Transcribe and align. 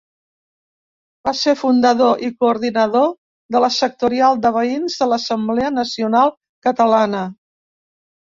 Va 1.27 1.31
ser 1.39 1.51
fundador 1.59 2.23
i 2.27 2.29
coordinador 2.43 3.05
de 3.55 3.61
la 3.65 3.69
sectorial 3.77 4.41
de 4.47 4.51
Veïns 4.57 4.97
de 5.03 5.09
l'Assemblea 5.11 5.71
Nacional 5.77 6.33
Catalana. 6.69 7.21